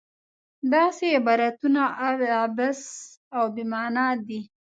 [0.73, 1.81] داسې عبارتونه
[2.39, 2.81] عبث
[3.37, 4.39] او بې معنا دي.